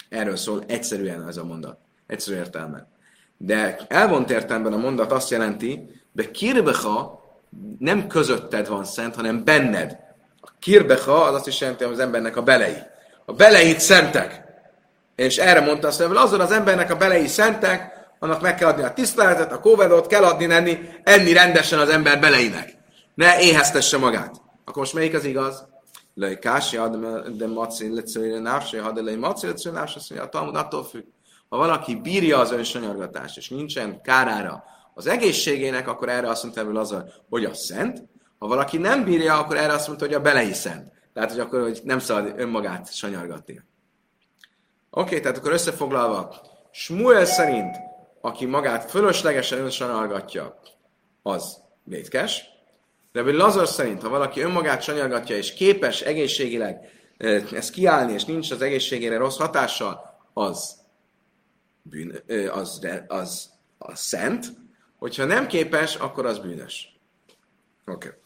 [0.08, 1.78] erről szól egyszerűen ez a mondat.
[2.06, 2.88] Egyszerű értelme.
[3.36, 7.20] De elvont értelemben a mondat azt jelenti, de kirbecha
[7.78, 9.98] nem közötted van szent, hanem benned.
[10.40, 12.76] A kirbecha az azt is jelenti, hogy az embernek a belei.
[13.30, 14.44] A beleit szentek.
[15.16, 18.82] És erre mondta azt, hogy azon az embernek a belei szentek, annak meg kell adni
[18.82, 22.76] a tiszteletet, a kóvedot, kell adni enni, enni rendesen az ember beleinek.
[23.14, 24.40] Ne éheztesse magát.
[24.64, 25.68] Akkor most melyik az igaz?
[26.14, 26.96] Lej kási ad,
[27.36, 30.84] de maci lecőre návsé, ha de lej maci lecőre návsé, azt mondja, a Talmud attól
[30.84, 31.04] függ.
[31.48, 34.64] Ha valaki bírja az önsanyargatást, és nincsen kárára
[34.94, 36.94] az egészségének, akkor erre azt mondta ebből az,
[37.28, 38.02] hogy a szent.
[38.38, 40.98] Ha valaki nem bírja, akkor erre azt mondta, hogy a belei szent.
[41.12, 43.62] Tehát, hogy akkor hogy nem szabad önmagát sanyargatni.
[44.90, 47.76] Oké, okay, tehát akkor összefoglalva, Smuel szerint,
[48.20, 50.60] aki magát fölöslegesen önsanyargatja,
[51.22, 52.44] az vétkes.
[53.12, 56.88] De Lazar szerint, ha valaki önmagát sanyargatja, és képes egészségileg
[57.52, 60.80] ezt kiállni, és nincs az egészségére rossz hatással, az,
[61.82, 64.46] bűn, az, az, az szent,
[65.00, 66.98] Hogyha nem képes, akkor az bűnös.
[67.86, 68.08] Oké.
[68.08, 68.20] Okay.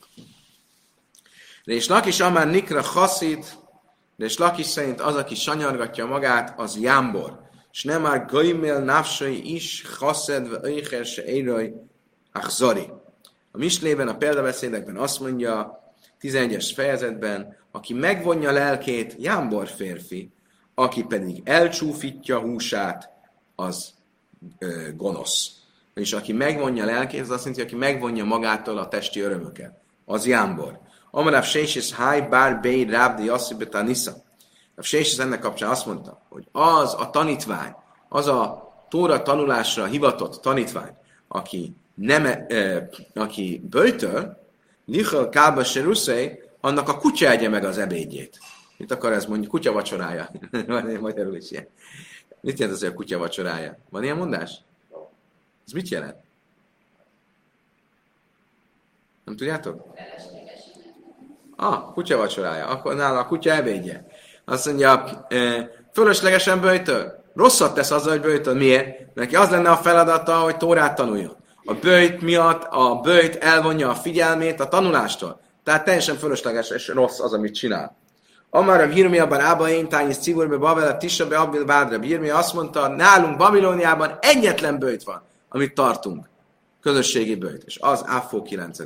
[1.64, 3.44] És Lakis Amár Nikra Haszid,
[4.16, 7.42] de és Lakis szerint az, aki sanyargatja magát, az jámbor.
[7.72, 11.72] és nem már gajmél nafsai is, haszed, vagy öjher se éraj,
[12.32, 12.90] achzari.
[13.52, 15.82] A Mislében, a példabeszédekben azt mondja,
[16.20, 20.32] 11-es fejezetben, aki megvonja lelkét, jámbor férfi,
[20.74, 23.10] aki pedig elcsúfítja húsát,
[23.54, 23.94] az
[24.58, 25.50] ö, gonosz.
[25.94, 29.83] És aki megvonja lelkét, az azt jelenti, aki megvonja magától a testi örömöket.
[30.04, 30.78] Az jámbor.
[31.10, 34.12] Amarav Sésis Háj Bár Bey Rábdi Yassib Tanisa.
[34.76, 37.74] A Sésis ennek kapcsán azt mondta, hogy az a tanítvány,
[38.08, 40.96] az a Tóra tanulásra hivatott tanítvány,
[41.28, 42.78] aki, nem, ö,
[43.14, 44.42] aki böjtöl,
[44.86, 48.38] Lichel Kába Seruszei, annak a kutya egye meg az ebédjét.
[48.76, 49.50] Mit akar ez mondjuk?
[49.50, 50.30] Kutya vacsorája.
[50.66, 51.68] Van ilyen magyarul is ilyen.
[52.40, 53.78] Mit jelent az, hogy a kutya vacsorája?
[53.90, 54.60] Van ilyen mondás?
[55.66, 56.16] Ez mit jelent?
[59.24, 59.82] Nem tudjátok?
[61.56, 62.66] Ah, kutya vacsorája.
[62.66, 64.06] Akkor nála a kutya ebédje.
[64.44, 67.24] Azt mondja, e, fölöslegesen böjtöl.
[67.34, 68.54] Rosszat tesz azzal, hogy böjtöl.
[68.54, 69.14] Miért?
[69.14, 71.36] Neki az lenne a feladata, hogy Tórát tanuljon.
[71.64, 75.40] A böjt miatt a böjt elvonja a figyelmét a tanulástól.
[75.64, 77.96] Tehát teljesen fölösleges és rossz az, amit csinál.
[78.50, 81.98] Amár a Birmia Ába én tányis cigurbe Babel, Tisa be Abbil Bádra.
[81.98, 86.28] Birmia azt mondta, nálunk Babilóniában egyetlen bőjt van, amit tartunk.
[86.84, 87.62] Közösségi bőjt.
[87.62, 88.84] És az Áfó 9 -e.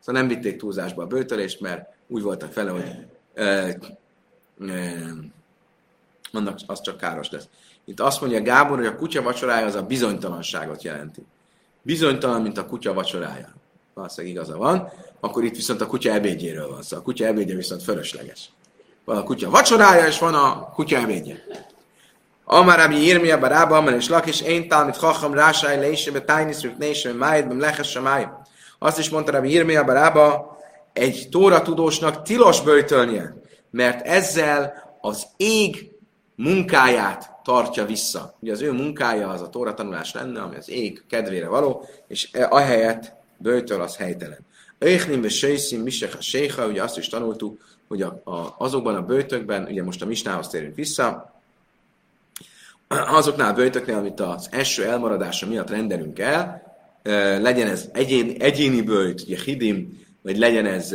[0.00, 3.70] Szóval nem vitték túlzásba a bőtölést, mert úgy voltak fele, hogy ö,
[6.32, 7.48] annak az csak káros lesz.
[7.84, 11.26] Itt azt mondja Gábor, hogy a kutya vacsorája az a bizonytalanságot jelenti.
[11.82, 13.54] Bizonytalan, mint a kutya vacsorája.
[13.94, 14.88] Valószínűleg igaza van.
[15.20, 16.82] Akkor itt viszont a kutya ebédjéről van szó.
[16.82, 18.50] Szóval a kutya ebédje viszont fölösleges.
[19.04, 21.44] Van a kutya vacsorája, és van a kutya ebédje.
[22.48, 27.48] Amár Rabbi Irmia Barába, Amar és Lakis, én talmit chacham rásáj lésébe, tájnisz rüknésem, májt,
[27.48, 28.28] bem leches semáj.
[28.78, 30.56] Azt is mondta Rabbi Irmia Barába,
[30.92, 33.36] egy tóra tudósnak tilos böjtölnie,
[33.70, 35.90] mert ezzel az ég
[36.36, 38.36] munkáját tartja vissza.
[38.40, 42.28] Ugye az ő munkája az a tóra tanulás lenne, ami az ég kedvére való, és
[42.32, 44.38] e, ahelyett böjtöl az helytelen.
[44.78, 49.02] Öjchnim ve sejszim misech a séha, ugye azt is tanultuk, hogy a, a, azokban a
[49.02, 51.34] bőtökben, ugye most a misnához térünk vissza,
[52.88, 56.62] azoknál a bőtöknél, amit az első elmaradása miatt rendelünk el,
[57.40, 60.94] legyen ez egyéni, egyéni bőjt, ugye hidim, vagy legyen ez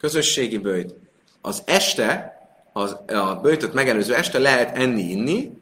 [0.00, 0.94] közösségi bőjt,
[1.40, 2.38] az este,
[2.72, 5.58] az, a bőjtöt megelőző este lehet enni, inni,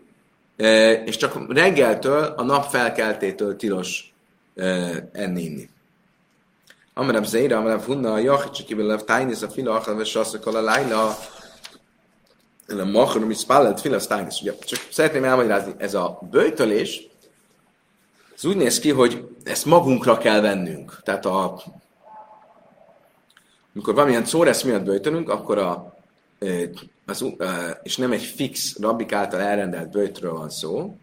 [1.05, 4.13] és csak reggeltől, a nap felkeltétől tilos
[5.13, 5.69] enni, inni.
[6.95, 11.17] Amarab Zeira, Amarab Hunna, Jachicsi kibelev tájnisz a fila, achal ve saszakal a lájla,
[12.69, 14.41] a machar, mi spállet, fila, tájnisz.
[14.41, 17.09] Ugye, csak szeretném elmagyarázni, ez a böjtölés,
[18.37, 21.01] ez úgy néz ki, hogy ezt magunkra kell vennünk.
[21.03, 21.63] Tehát a,
[23.75, 25.97] amikor valamilyen szóresz miatt böjtölünk, akkor a,
[27.07, 27.25] az,
[27.83, 30.97] és nem egy fix rabbik által elrendelt böjtről van szó,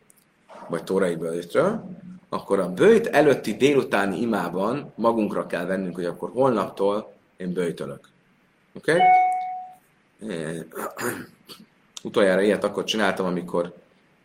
[0.68, 1.84] vagy tórai böjtről,
[2.30, 8.10] akkor a bőjt előtti délutáni imában magunkra kell vennünk, hogy akkor holnaptól én bőjtölök.
[8.74, 8.92] Oké?
[8.92, 9.06] Okay?
[12.04, 13.74] Utoljára ilyet akkor csináltam, amikor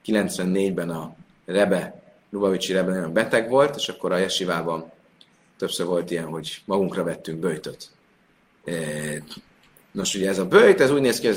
[0.07, 4.91] 94-ben a Rebe, Lubavicsi Rebe nagyon beteg volt, és akkor a Jesivában
[5.59, 7.91] többször volt ilyen, hogy magunkra vettünk bőjtöt.
[9.91, 11.29] Nos, ugye ez a bőjt, ez úgy néz ki,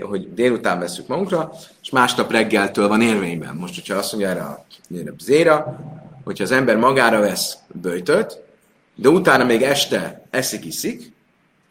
[0.00, 3.54] hogy délután veszük magunkra, és másnap reggeltől van érvényben.
[3.56, 4.64] Most, hogyha azt mondja erre a,
[5.18, 5.80] zéra,
[6.24, 8.42] hogyha az ember magára vesz bőjtöt,
[8.94, 11.12] de utána még este eszik-iszik,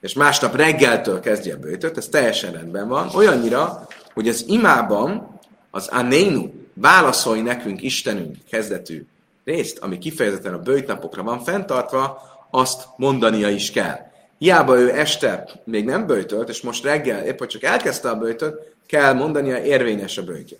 [0.06, 5.40] és másnap reggeltől kezdje a bőjtöt, ez teljesen rendben van, olyannyira, hogy az imában
[5.72, 9.06] az anénu válaszolj nekünk Istenünk kezdetű
[9.44, 13.98] részt, ami kifejezetten a bőjtnapokra van fenntartva, azt mondania is kell.
[14.38, 18.74] Hiába ő este még nem bőjtölt, és most reggel épp, hogy csak elkezdte a bőjtöt,
[18.86, 20.58] kell mondania érvényes a bőjtje.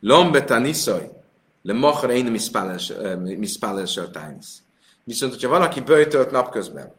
[0.00, 1.10] Lombeta niszoj,
[1.62, 2.24] le machar én
[3.38, 4.58] mispálel sörtájnisz.
[5.04, 6.98] Viszont, hogyha valaki böjtölt napközben,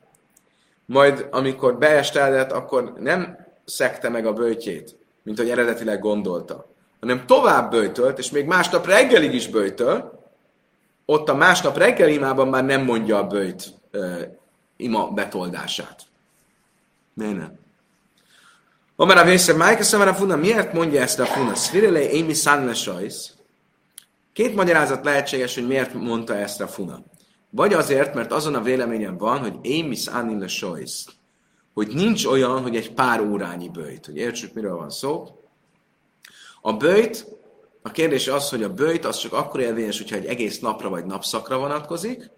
[0.91, 7.71] majd amikor beesteledett, akkor nem szekte meg a bőjtjét, mint hogy eredetileg gondolta, hanem tovább
[7.71, 10.19] böjtölt, és még másnap reggelig is böjtöl,
[11.05, 14.21] ott a másnap reggel imában már nem mondja a bőjt uh,
[14.77, 16.01] ima betoldását.
[17.13, 17.59] Miért nem?
[18.95, 21.55] Omar a vésze, Májka a Funa, miért mondja ezt a Funa?
[21.55, 22.33] Szvirele, én mi
[22.73, 23.33] sajsz.
[24.33, 27.03] Két magyarázat lehetséges, hogy miért mondta ezt a Funa.
[27.53, 30.47] Vagy azért, mert azon a véleményem van, hogy én mis anin le
[31.73, 34.05] hogy nincs olyan, hogy egy pár órányi bőjt.
[34.05, 35.27] Hogy értsük, miről van szó.
[36.61, 37.25] A bőjt,
[37.81, 41.05] a kérdés az, hogy a bőjt az csak akkor érvényes, hogyha egy egész napra vagy
[41.05, 42.29] napszakra vonatkozik,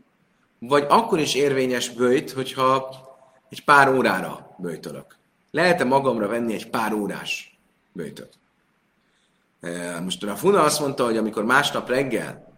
[0.60, 2.90] vagy akkor is érvényes bőjt, hogyha
[3.50, 5.18] egy pár órára bőjtölök.
[5.52, 7.60] Lehet-e magamra venni egy pár órás
[7.92, 8.34] bőjtöt?
[9.62, 12.53] E, Most a Funa azt mondta, hogy amikor másnap reggel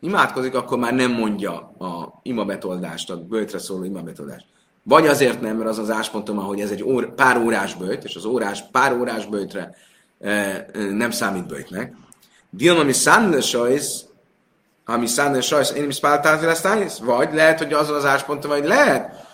[0.00, 4.46] imádkozik, akkor már nem mondja a imabetoldást, a bőtre szóló imabetoldást.
[4.82, 8.16] Vagy azért nem, mert az az áspontom, hogy ez egy ór, pár órás bőjt, és
[8.16, 9.74] az órás, pár órás bőjtre
[10.20, 11.94] e, nem számít bőjtnek.
[12.50, 14.04] Dilma mi szánne sajsz,
[14.84, 19.26] ami szánne sajsz, én is lesz Vagy lehet, hogy az az áspontom, hogy lehet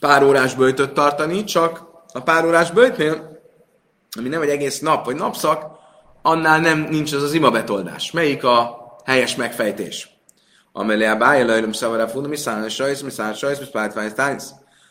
[0.00, 3.40] pár órás bőjtöt tartani, csak a pár órás bőjtnél,
[4.18, 5.64] ami nem egy egész nap vagy napszak,
[6.22, 8.10] annál nem nincs az az imabetoldás.
[8.10, 10.10] Melyik a helyes megfejtés?
[10.72, 14.36] Amelé a bája lejlöm szavara fúna, mi szállna sajsz, mi szállna sajsz, mi szállna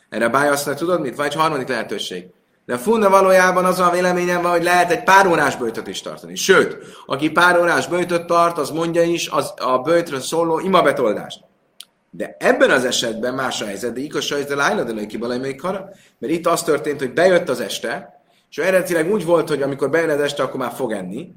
[0.09, 1.15] Erre a bája azt mondja, tudod mit?
[1.15, 2.25] Vagy harmadik lehetőség.
[2.65, 6.35] De funda valójában az a véleményem van, hogy lehet egy pár órás bőjtöt is tartani.
[6.35, 11.39] Sőt, aki pár órás bőjtöt tart, az mondja is az a bőjtről szóló imabetoldást.
[12.09, 15.89] De ebben az esetben más a helyzet, de ikos de lájla, de kara.
[16.17, 20.09] Mert itt az történt, hogy bejött az este, és eredetileg úgy volt, hogy amikor bejön
[20.09, 21.33] az este, akkor már fog enni.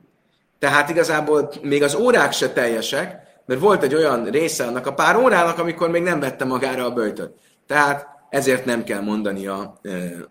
[0.65, 5.17] Tehát igazából még az órák se teljesek, mert volt egy olyan része annak a pár
[5.17, 7.33] órának, amikor még nem vette magára a bőjtöt.
[7.67, 9.61] Tehát ezért nem kell mondani a,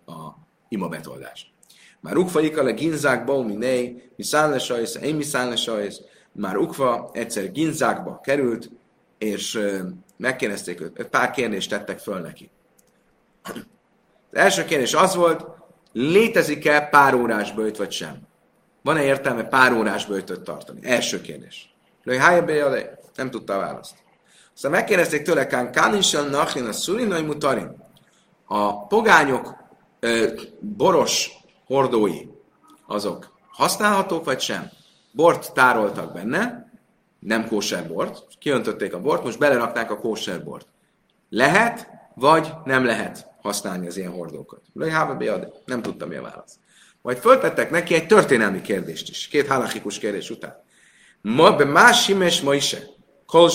[0.06, 0.36] a
[0.68, 1.46] ima betoldást.
[2.00, 6.00] Már ukva ikale ginzák baumi nei, mi szállesajsz, én mi szállesajsz,
[6.32, 8.70] már ukva egyszer ginzákba került,
[9.18, 9.60] és
[10.16, 12.50] megkérdezték őt, pár kérdést tettek föl neki.
[13.42, 13.60] Az
[14.32, 15.46] első kérdés az volt,
[15.92, 18.32] létezik-e pár órás bőjt, vagy sem?
[18.84, 20.80] Van-e értelme pár órás bőjtöt tartani?
[20.82, 21.74] Első kérdés.
[22.02, 22.18] Lőj
[23.14, 23.94] nem tudta a választ.
[24.54, 27.76] Aztán megkérdezték tőle, Kán Kánisan Nachin a Szulinai Mutarin.
[28.44, 29.54] A pogányok
[30.00, 30.26] ö,
[30.60, 31.30] boros
[31.66, 32.26] hordói,
[32.86, 34.70] azok használhatók, vagy sem?
[35.12, 36.72] Bort tároltak benne,
[37.18, 40.66] nem kóserbort, kiöntötték a bort, most belerakták a kóserbort.
[41.28, 44.60] Lehet, vagy nem lehet használni az ilyen hordókat.
[45.64, 46.58] Nem tudtam, mi a válasz.
[47.04, 50.62] Majd föltettek neki egy történelmi kérdést is, két halachikus kérdés után.
[51.20, 52.76] Ma be más simes ma is
[53.26, 53.50] kol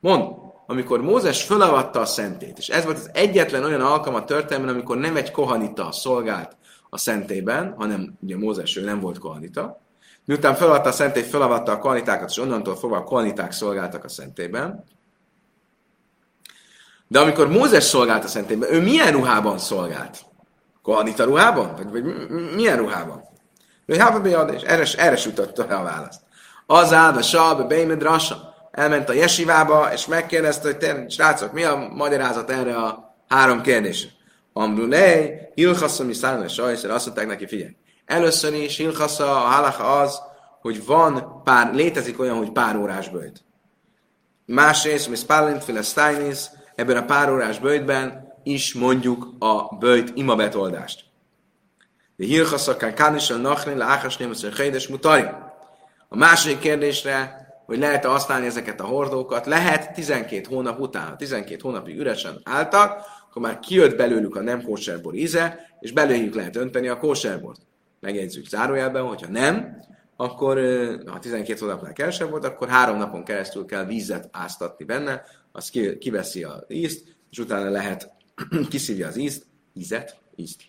[0.00, 4.74] Mond, amikor Mózes fölavatta a szentét, és ez volt az egyetlen olyan alkalom a történelmen,
[4.74, 6.56] amikor nem egy kohanita szolgált
[6.90, 9.80] a szentében, hanem ugye Mózes ő nem volt kohanita,
[10.24, 14.84] Miután felavatta a szentét, felavatta a kohanitákat, és onnantól fogva a kohaniták szolgáltak a szentében.
[17.08, 20.27] De amikor Mózes szolgált a szentében, ő milyen ruhában szolgált?
[20.88, 21.74] Kohanita ruhában?
[21.76, 22.04] Vagy, vagy
[22.54, 23.22] milyen ruhában?
[23.86, 26.20] Ő hába és erre, erre sütötte a választ.
[26.66, 28.54] Az állva, salbe, beimed rasa.
[28.70, 34.10] Elment a jesivába, és megkérdezte, hogy te, srácok, mi a magyarázat erre a három kérdésre?
[34.52, 40.20] Ambrulej, Hilchaszom, és Sajszer, azt mondták neki, figyelj, Először is Hilchasza, a halacha az,
[40.60, 43.44] hogy van pár, létezik olyan, hogy pár órás bőjt.
[44.44, 51.04] Másrészt, Miss Palint Philistines, ebben a pár órás bőjtben is mondjuk a bőjt imabetoldást.
[52.16, 55.24] De Hilchasza, Kánis, a Nachni, Láhas, Németsz, Hédes, Mutari.
[56.08, 61.98] A második kérdésre, hogy lehet-e használni ezeket a hordókat, lehet 12 hónap után, 12 hónapig
[61.98, 66.98] üresen álltak, akkor már kijött belőlük a nem kóserbor íze, és belőlük lehet önteni a
[66.98, 67.60] kóserbort
[68.00, 69.76] megjegyzük zárójelben, hogyha nem,
[70.16, 70.58] akkor
[71.06, 76.44] ha 12 hónapnál kevesebb volt, akkor három napon keresztül kell vízet áztatni benne, az kiveszi
[76.44, 78.10] az ízt, és utána lehet
[78.70, 80.62] kiszívja az ízt, ízet, ízt.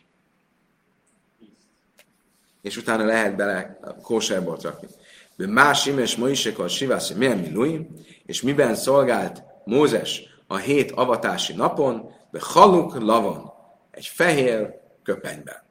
[2.61, 4.87] És utána lehet bele kóserbort rakni.
[5.35, 7.87] Más imes Moisekor Sivászi milyen milui,
[8.25, 13.51] és miben szolgált Mózes a hét avatási napon, de haluk lavon,
[13.91, 15.67] egy fehér köpenyben.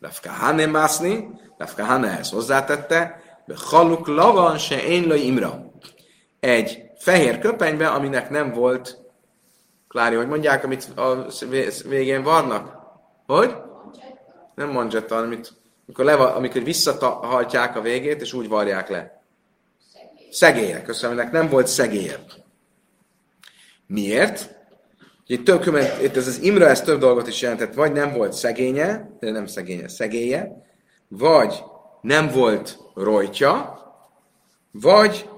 [0.00, 1.28] Rafkahane mászni,
[1.58, 5.70] Rafkahane ezt hozzátette, de haluk lavan se én imra.
[6.40, 9.05] Egy fehér köpenybe, aminek nem volt,
[9.88, 11.26] Klári, hogy mondják, amit a
[11.88, 12.76] végén vannak?
[13.26, 13.56] Hogy?
[14.54, 15.52] Nem manzsetta, amit,
[15.86, 19.22] amikor, leva, amikor visszahajtják a végét, és úgy varják le.
[20.30, 20.82] Szegélyek.
[20.82, 22.24] Köszönöm, aminek nem volt szegélye.
[23.86, 24.54] Miért?
[25.26, 29.16] Itt, több, itt ez az Imra, ez több dolgot is jelentett, vagy nem volt szegénye,
[29.20, 30.64] de nem szegénye, szegélye,
[31.08, 31.64] vagy
[32.00, 33.80] nem volt rojtja,
[34.70, 35.28] vagy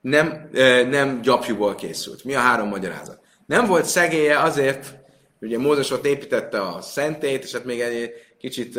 [0.00, 0.48] nem,
[0.88, 2.24] nem gyapjúból készült.
[2.24, 3.23] Mi a három magyarázat?
[3.46, 4.94] Nem volt szegélye azért,
[5.40, 8.74] ugye Mózes ott építette a szentét, és hát még egy kicsit,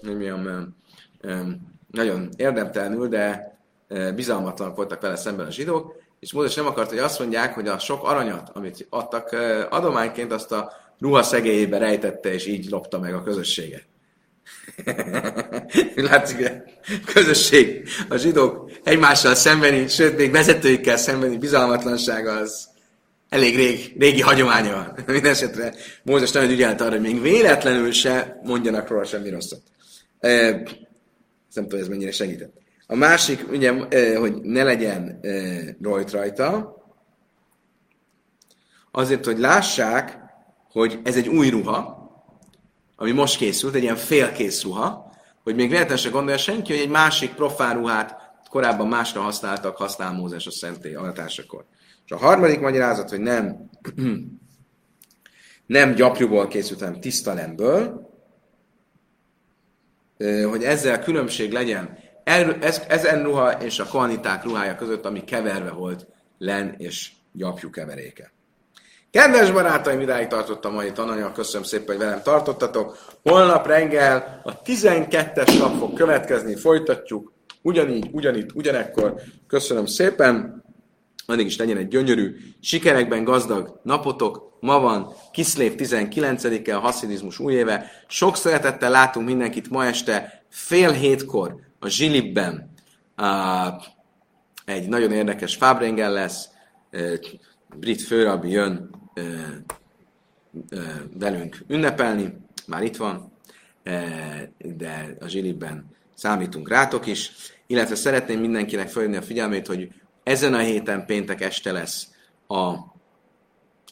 [0.00, 0.76] nem mondjam,
[1.90, 3.58] nagyon érdemtelenül, de
[4.14, 7.78] bizalmatlanak voltak vele szemben a zsidók, és Mózes nem akart, hogy azt mondják, hogy a
[7.78, 9.36] sok aranyat, amit adtak
[9.70, 13.84] adományként, azt a ruha szegélyébe rejtette, és így lopta meg a közösséget.
[16.10, 22.68] Látszik, a közösség, a zsidók egymással szembeni, sőt, még vezetőikkel szembeni bizalmatlansága az
[23.28, 24.98] elég rég, régi hagyománya van.
[25.14, 29.62] Mindenesetre Mózes nagyon ügyelt arra, hogy még véletlenül se mondjanak róla semmi rosszat.
[30.20, 30.64] nem
[31.54, 32.54] tudom, ez mennyire segített.
[32.86, 33.72] A másik, ugye,
[34.18, 35.20] hogy ne legyen
[35.82, 36.76] rajt rajta,
[38.90, 40.18] azért, hogy lássák,
[40.70, 42.04] hogy ez egy új ruha,
[42.96, 45.12] ami most készült, egy ilyen félkész ruha,
[45.42, 48.16] hogy még véletlenül se gondolja senki, hogy egy másik profán ruhát
[48.50, 51.64] korábban másra használtak, használ Mózes a szentély avatásakor.
[52.06, 53.70] És a harmadik magyarázat, hogy nem,
[55.66, 58.10] nem gyapjúból készült, hanem tiszta lemből,
[60.48, 62.04] hogy ezzel különbség legyen
[62.60, 66.06] ez, ezen ruha és a kohaniták ruhája között, ami keverve volt
[66.38, 68.32] len és gyapjú keveréke.
[69.10, 72.98] Kedves barátaim, idáig tartott a mai tananyag, köszönöm szépen, hogy velem tartottatok.
[73.22, 77.32] Holnap reggel a 12-es nap fog következni, folytatjuk,
[77.62, 79.14] ugyanígy, ugyanitt, ugyanekkor.
[79.46, 80.64] Köszönöm szépen,
[81.26, 84.58] addig is legyen egy gyönyörű, sikerekben gazdag napotok.
[84.60, 87.64] Ma van Kiszlév 19-e, a haszidizmus új.
[88.06, 92.70] Sok szeretettel látunk mindenkit ma este fél hétkor a Zsilibben.
[93.16, 93.82] Uh,
[94.64, 96.48] egy nagyon érdekes fábrengel lesz,
[97.76, 98.90] brit főrabi jön
[101.18, 103.32] velünk ünnepelni, már itt van,
[104.58, 107.32] de a Zsilibben számítunk rátok is,
[107.66, 109.88] illetve szeretném mindenkinek felhívni a figyelmét, hogy
[110.26, 112.06] ezen a héten péntek este lesz
[112.48, 112.74] a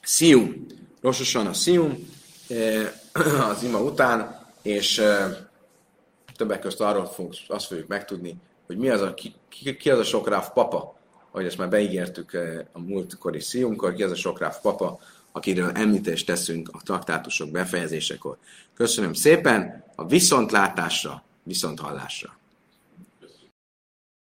[0.03, 0.67] Szium,
[1.01, 2.09] Rososan a Szium,
[3.51, 5.03] az ima után, és
[6.37, 9.35] többek között arról fogunk, azt fogjuk megtudni, hogy mi az a, ki,
[9.79, 10.99] ki az a sokráv papa,
[11.31, 12.39] ahogy ezt már beígértük
[12.73, 14.99] a múltkori szíjunkkor, ki az a sokráv papa,
[15.33, 18.37] akiről említést teszünk a traktátusok befejezésekor.
[18.75, 22.43] Köszönöm szépen, a viszontlátásra, viszonthallásra!